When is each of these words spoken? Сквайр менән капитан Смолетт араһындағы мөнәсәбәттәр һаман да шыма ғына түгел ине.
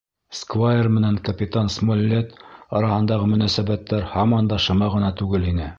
Сквайр 0.35 0.87
менән 0.93 1.19
капитан 1.27 1.69
Смолетт 1.75 2.33
араһындағы 2.79 3.31
мөнәсәбәттәр 3.35 4.13
һаман 4.17 4.53
да 4.55 4.63
шыма 4.67 4.95
ғына 4.97 5.17
түгел 5.23 5.51
ине. 5.55 5.69